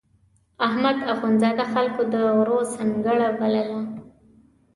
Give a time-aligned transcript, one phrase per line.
[0.67, 3.79] احمد اخوندزاده خلکو د غرو سنګړه بلله.